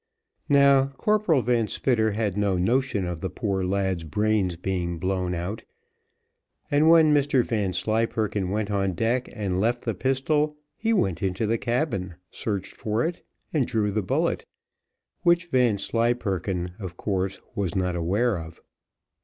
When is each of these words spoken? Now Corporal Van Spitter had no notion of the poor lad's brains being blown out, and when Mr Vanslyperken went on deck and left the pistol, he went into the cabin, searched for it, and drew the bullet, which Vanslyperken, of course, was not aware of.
Now 0.49 0.87
Corporal 0.87 1.43
Van 1.43 1.67
Spitter 1.67 2.13
had 2.13 2.35
no 2.35 2.57
notion 2.57 3.05
of 3.05 3.21
the 3.21 3.29
poor 3.29 3.63
lad's 3.63 4.03
brains 4.03 4.55
being 4.55 4.97
blown 4.97 5.35
out, 5.35 5.63
and 6.71 6.89
when 6.89 7.13
Mr 7.13 7.45
Vanslyperken 7.45 8.49
went 8.49 8.71
on 8.71 8.93
deck 8.93 9.29
and 9.31 9.61
left 9.61 9.85
the 9.85 9.93
pistol, 9.93 10.57
he 10.75 10.91
went 10.91 11.21
into 11.21 11.45
the 11.45 11.59
cabin, 11.59 12.15
searched 12.31 12.75
for 12.75 13.05
it, 13.05 13.23
and 13.53 13.67
drew 13.67 13.91
the 13.91 14.01
bullet, 14.01 14.43
which 15.21 15.45
Vanslyperken, 15.51 16.71
of 16.79 16.97
course, 16.97 17.39
was 17.53 17.75
not 17.75 17.95
aware 17.95 18.39
of. 18.39 18.59